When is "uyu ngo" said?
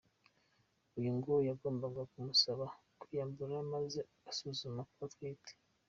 0.97-1.33